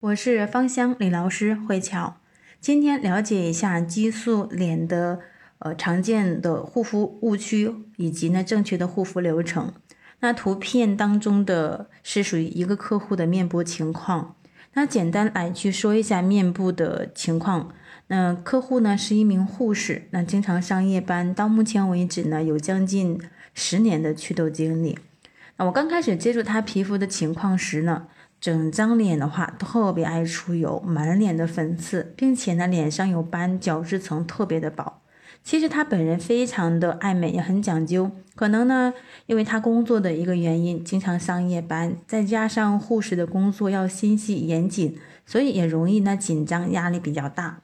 [0.00, 2.18] 我是芳香理疗师慧巧，
[2.60, 5.18] 今天了解一下激素脸的
[5.58, 9.72] 呃常见的护肤误区以及呢正确的护肤流程。
[10.20, 14.36] 那图片当中的是属于一个客户的面部情况。
[14.74, 17.74] 那简单来去说一下面部的情况。
[18.06, 23.20] 那客户呢是一名护士，那经常上夜班，到目前为止呢有将近
[23.52, 24.96] 十年的祛痘经历。
[25.56, 28.06] 那我刚开始接触他皮肤的情况时呢。
[28.40, 35.00] 整张脸的话特别爱出油，满脸的粉刺，并且呢脸上有斑，角质层特别的薄。
[35.42, 38.10] 其实他本人非常的爱美，也很讲究。
[38.34, 38.92] 可能呢，
[39.26, 47.60] 因为他工作的一个原因，经常上夜班，再加上护士的工作要心细严谨，所以也容易呢紧张，压力比较大。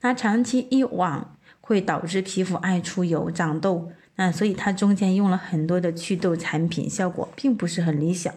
[0.00, 3.90] 那长期以往会导致皮肤爱出油、长痘。
[4.16, 8.34] 那所以他中间用了很多的祛痘产品，效果并不是很理想。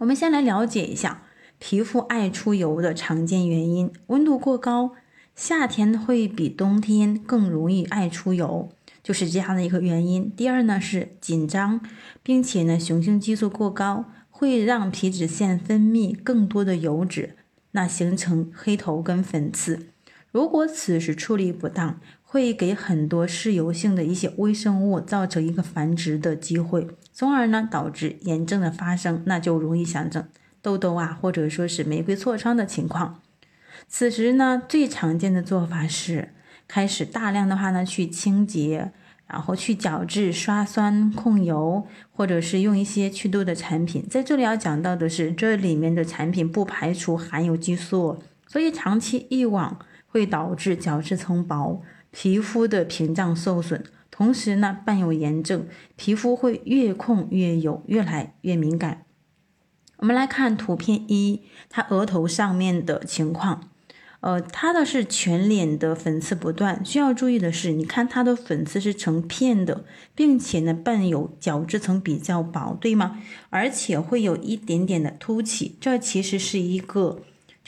[0.00, 1.24] 我们先来了解一下
[1.58, 4.92] 皮肤爱出油的常见原因：温度过高，
[5.36, 8.70] 夏天会比冬天更容易爱出油，
[9.02, 10.32] 就是这样的一个原因。
[10.34, 11.82] 第二呢是紧张，
[12.22, 17.36] 并且呢雄性激素过高会让皮脂腺分泌更多的油脂，
[17.72, 19.89] 那形成黑头跟粉刺。
[20.32, 30.28] 如果此时处理不当，会给很多嗜油性的一些微生物造成一个繁殖的机会，从而呢导致炎症的发生，那就容易形成
[30.62, 33.20] 痘痘啊，或者说是玫瑰痤疮的情况。
[33.88, 36.32] 此时呢，最常见的做法是
[36.68, 38.92] 开始大量的话呢去清洁，
[39.26, 44.06] 然后去角质、刷酸、控油，或者是用一些祛痘的产品。
[44.08, 49.78] 在这里要讲到的是，这里面的产品不排除含有激素，所以长期以往
[50.10, 51.82] 会导致角质层薄。
[52.12, 59.04] 皮肤的屏障受损，同时呢伴有炎症，皮肤会越控越油，越来越敏感。
[59.98, 63.68] 我们来看图片一，他额头上面的情况，
[64.20, 66.84] 呃，他的是全脸的粉刺不断。
[66.84, 69.84] 需要注意的是，你看他的粉刺是成片的，
[70.16, 73.20] 并且呢伴有角质层比较薄，对吗？
[73.50, 77.20] 而且会有一点点的凸起，这其实是一个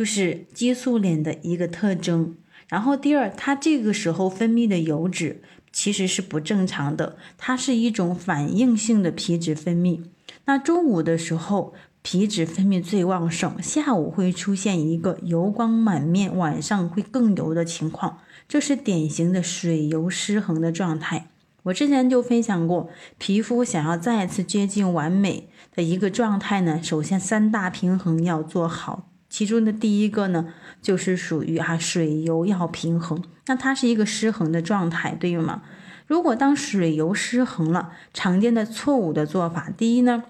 [0.00, 2.34] 就是激素脸的一个特征。
[2.68, 10.00] 然后第二，它这个时候分泌的油脂其实是不正常的，它是一种反应性的皮脂分泌。
[10.46, 21.26] 那中午的时候皮脂分泌最旺盛，下午会出现一个油光满面，晚上会更油的情况，这是典型的水油失衡的状态。
[21.64, 22.88] 我之前就分享过，
[23.18, 29.09] 皮肤想要再次接近完美的一个状态呢，首先三大平衡要做好。
[29.30, 30.52] 其中的第一个呢，
[30.82, 35.62] 就是属于哈水油要平衡，那它是一个失衡的状态，对吗？
[36.08, 40.24] 如果当水油失衡了，常见的错误的做法，第一呢，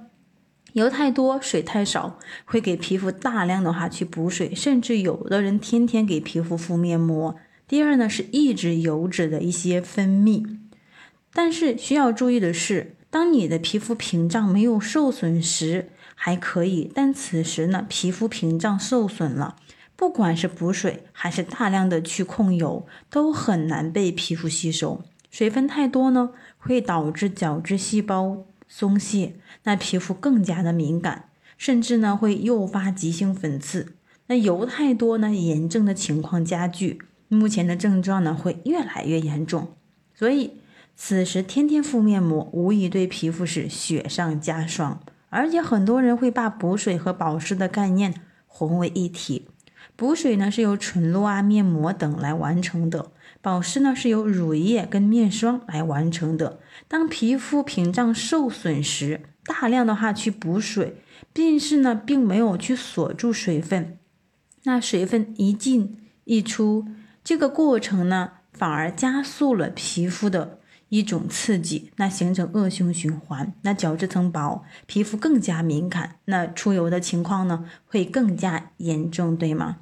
[0.74, 7.34] 油太多水太少，会给皮肤大量的话去补水，甚至有的人天天给皮肤敷面膜。
[7.66, 10.58] 第二呢，是抑制油脂的一些分泌，
[11.32, 15.88] 但是需要注意的是，当你的皮肤屏障没有受损时。
[16.22, 19.56] 还可以，但此时呢，皮肤屏障受损了，
[19.96, 25.02] 不管是补水还是大量的去控油，都很难被皮肤吸收。
[25.30, 33.94] 水分太多呢，会导致角质细胞松懈，那皮肤更加的敏感，甚至呢会诱发急性粉刺。
[34.26, 39.68] 那油太多呢，炎症的情况加剧，目前的症状呢会越来越严重。
[40.14, 40.58] 所以
[40.94, 45.00] 此时天天敷面膜，无疑对皮肤是雪上加霜。
[45.30, 48.14] 而且很多人会把补水和保湿的概念
[48.46, 49.48] 混为一体，
[49.96, 56.58] 补水呢是由纯露啊、面膜等来完成的，保湿呢是由乳液跟面霜来完成的。
[56.88, 61.02] 当皮肤屏障受损时，大量的话去补水，
[61.32, 63.98] 但是呢并没有去锁住水分，
[64.64, 66.86] 那水分一进一出，
[67.22, 70.59] 这个过程呢反而加速了皮肤的。
[70.90, 79.78] 一种刺激，那形成恶性循环，那角质层薄，皮肤更加敏感，那出油的情况呢会更加严重，对吗？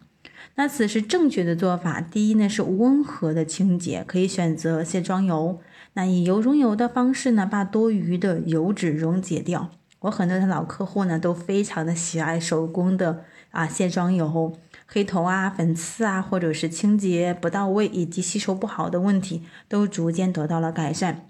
[0.55, 5.61] 那此时正确的做法，第一呢是温和的清洁，可以选择卸妆油，
[5.95, 9.71] 那以油溶油的方式呢，把多余的油脂溶解掉。
[10.01, 14.57] 我很多的老客户呢都非常的喜爱手工的啊卸妆油。
[14.91, 21.27] 黑头啊、粉刺啊，或者是清洁不到位以及吸收不好的问题，都逐渐得到了改善。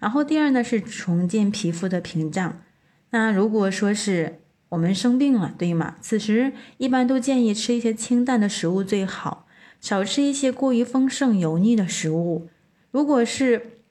[0.00, 2.62] 然后第二呢是重建皮肤的屏障。
[3.10, 5.96] 那如果说是我们生病了，对吗？
[6.00, 9.46] 此时一般都建议吃一些清淡的食物最好，
[9.78, 12.48] 少吃一些过于丰盛油腻的食物。
[12.90, 13.81] 如果是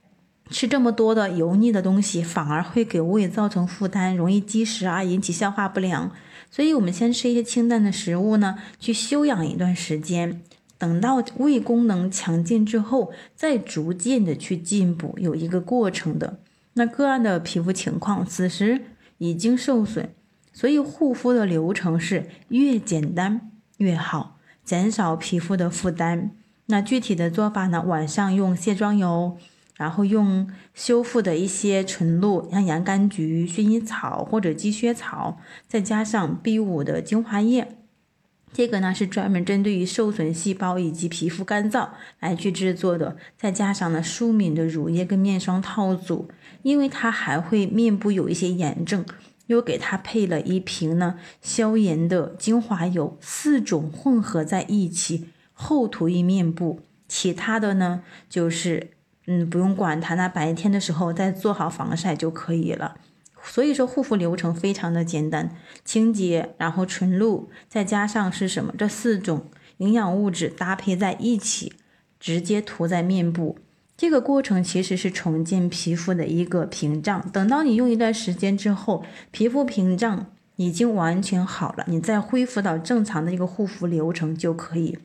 [0.52, 6.12] 吃这么多的油腻的东西，反而会给胃造成负担，容易积食啊，引起消化不良。
[6.52, 10.42] 所以我们先吃一些清淡的食物呢，去休养一段时间，
[10.78, 16.40] 等到胃功能强健之后，再逐渐的去进补，有一个过程的。
[16.74, 18.82] 那个案的皮肤情况此时
[19.18, 20.14] 已经受损，
[20.52, 26.32] 所以护肤的流程是越简单越好，减少皮肤的负担。
[26.68, 27.82] 那具体的做法呢？
[27.82, 29.38] 晚上用卸妆油，
[29.82, 37.68] 然后用修复的一些纯露，像洋甘菊、薰衣草或者积雪草，再加上 B 五的精华液。
[38.54, 41.90] 这个呢是专门针对于受损细胞以及皮肤干燥
[42.20, 43.18] 来去制作的。
[43.36, 46.30] 再加上呢舒敏的乳液跟面霜套组，
[46.62, 49.04] 因为它还会面部有一些炎症，
[49.48, 55.30] 又给它配了一瓶呢消炎的精华油，四种混合在一起。
[55.54, 58.92] 厚涂于面部，其他的呢就是，
[59.28, 62.96] 嗯，不用管它，那白天的时候再做好防晒就可以了。
[63.44, 68.74] 所以说护肤流程非常的简单，清洁，然后纯露，再加上是什么？
[68.78, 69.46] 这四种
[69.78, 71.74] 营养物质搭配在一起，
[72.20, 73.58] 直接涂在面部。
[73.98, 77.28] 这个过程其实是重建皮肤的一个屏障。
[77.32, 84.98] 等到你用一段时间之后，皮肤屏障已经完全好了，你再恢复到正常的一个护肤流程就可以。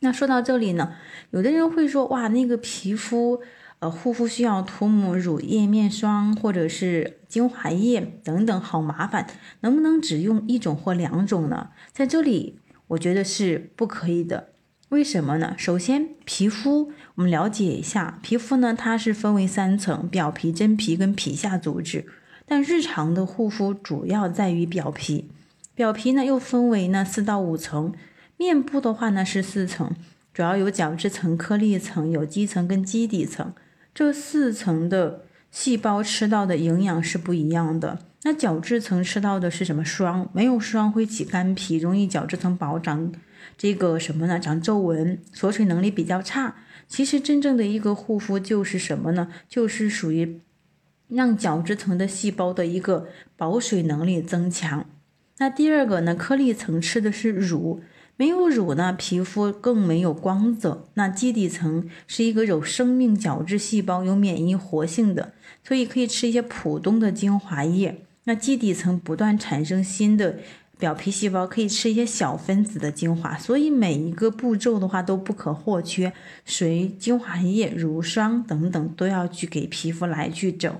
[0.00, 0.94] 那说到这里呢，
[1.30, 3.40] 有的人会说，哇，那个皮肤，
[3.80, 9.26] 呃，护肤需要涂抹乳液、面霜或者是精华液等等，好麻烦，
[9.60, 11.70] 能不能只用一种或两种呢？
[11.92, 14.50] 在这里，我觉得是不可以的。
[14.90, 15.54] 为什么呢？
[15.58, 22.06] 首先，皮肤我们了解一下，皮肤呢，它是分为三层：表皮、真皮跟皮下组织。
[22.46, 25.30] 但日常的护肤主要在于表皮，
[25.74, 27.92] 表皮呢又分为呢四到五层。
[28.38, 29.94] 面部的话呢是四层，
[30.32, 33.52] 主要有角质层、颗粒层、有基层跟基底层。
[33.92, 37.98] 这四层的细胞吃到的营养是不一样的。
[38.22, 40.30] 那角质层吃到的是什么霜？
[40.32, 43.12] 没有霜会起干皮，容易角质层薄长
[43.56, 44.38] 这个什么呢？
[44.38, 46.54] 长皱纹，锁水能力比较差。
[46.86, 49.28] 其实真正的一个护肤就是什么呢？
[49.48, 50.40] 就是属于
[51.08, 54.86] 让角质层的细胞的一个保水能力增强。
[55.38, 56.14] 那第二个呢？
[56.14, 57.82] 颗粒层吃的是乳。
[58.18, 60.88] 没有乳呢，皮肤更没有光泽。
[60.94, 65.32] 那基底层是一个有生命角质细胞，有免疫活性的，
[65.62, 68.04] 所以可以吃一些普通的精华液。
[68.24, 70.40] 那基底层不断产生新的
[70.78, 73.38] 表皮细胞，可以吃一些小分子的精华。
[73.38, 76.12] 所以每一个步骤的话都不可或缺，
[76.44, 80.74] 水、精华液、乳霜等等都要去给皮肤来去整。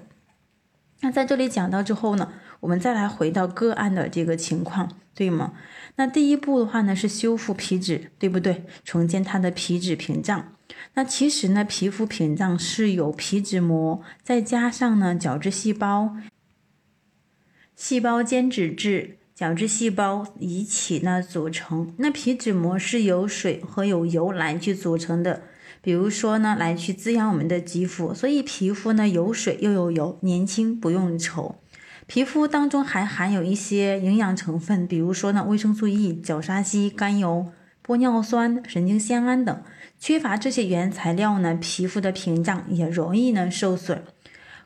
[1.01, 5.53] 那在这里讲到之后呢，我们再来回到个案的这个情况，对吗？
[5.97, 8.65] 那第一步的话呢，是修复皮脂，对不对？
[8.85, 10.53] 重建它的皮脂屏障。
[10.95, 16.17] 那其实呢，皮肤屏障是由皮脂膜再加上呢角质细胞、
[17.75, 21.95] 细胞间脂质、角质细胞一起呢组成。
[21.99, 25.43] 那皮脂膜是由水和有油来去组成的。
[25.81, 31.57] 比如说呢，来去滋养我们的肌肤，所以皮肤呢有水又有油，年轻不用愁。
[32.09, 37.49] 皮肤当中还含有一些营养成分，比如说呢，维生素 E、角鲨烯、甘油、
[37.87, 39.63] 玻尿酸、神经酰胺等。
[40.01, 44.03] 缺乏这些原材料呢，皮肤的屏障也容易呢受损。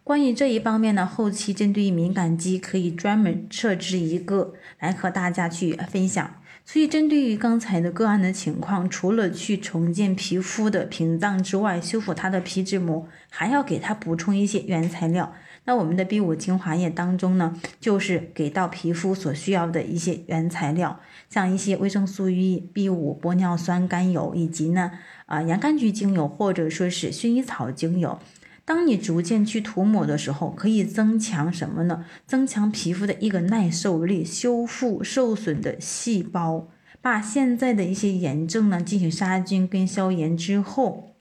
[0.05, 6.37] 关于这一方面呢，后期针对于敏感肌可以专门设置一个来和大家去分享。
[6.65, 15.35] 所以针对于刚才的个案的情况，除了去重建皮肤的屏障之外，修复它的皮脂膜，还要给它补充一些原材料。
[15.65, 20.99] 那我们的 B 五精华液当中呢，就是给到皮肤所需要的一些原材料，
[21.31, 24.91] 像一些维生素 E、B 五、玻尿酸、甘油，以及呢，
[25.27, 28.19] 啊洋甘菊精油或者说是薰衣草精油。
[28.65, 32.05] 当你逐渐去涂抹的时候，可以增强什么呢？
[32.27, 36.69] 增强皮肤的一个耐受力，修复受损的细胞，
[37.01, 41.12] 把现在的一些炎症呢进行杀菌跟消炎之后。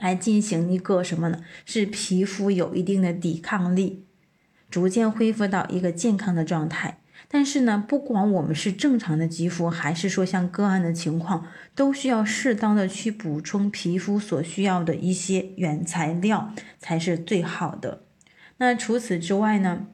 [0.00, 1.40] 来进行一个什么呢？
[1.64, 4.04] 是皮肤有一定的抵抗力，
[4.70, 7.00] 逐渐恢复到一个健康的状态。
[7.30, 18.04] 但是呢，不管我们是正常的肌肤，还是说像个案的情况，都需要适当的去补充皮肤所需要的一些原材料才是最好的。
[18.58, 19.88] 那除此之外呢，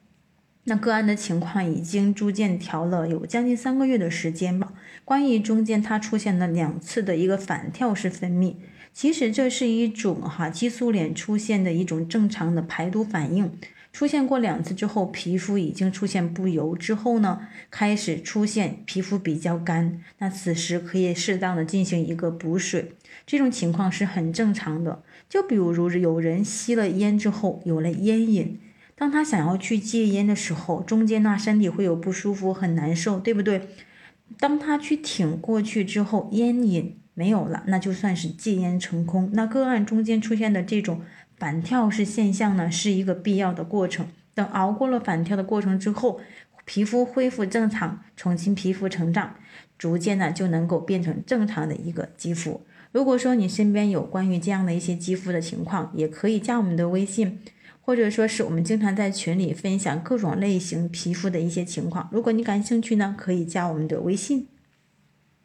[0.65, 4.71] 那个案的情况已经逐渐调了有将近三个月的时间吧。
[5.03, 8.55] 关于中间它出现了两次的一个反跳式分泌。
[8.95, 13.51] 其实这是一种哈激素脸出现的一种正常的排毒反应，
[13.91, 22.93] 出现过两次之后，皮肤已经出现不油之后呢，开始出现皮肤比较干，那此时可以适当的进行一个补水，
[23.27, 25.03] 这种情况是很正常的。
[25.27, 28.57] 就比如有人吸了烟之后有了烟瘾，
[28.95, 33.67] 当他想要去戒烟的时候，中间呢身体会有不舒服，很难受，对不对？
[34.39, 39.31] 当他去挺过去之后，烟瘾没有了，那就算是戒烟成功。
[39.33, 41.01] 那个案中间出现的这种
[41.37, 44.05] 反跳式现象呢，是一个必要的过程。
[44.35, 46.21] 等熬过了反跳的过程之后，
[46.65, 49.35] 皮肤恢复正常，重新皮肤成长，
[49.77, 52.61] 逐渐呢就能够变成正常的一个肌肤。
[52.91, 57.39] 如果说你身边有关于这样的一些肌肤的情况，也可以加我们的微信。
[57.81, 64.47] 或者说是我们经常在群里分享各种类型皮肤的一些情况，如果你感兴趣呢，可以加我们的微信。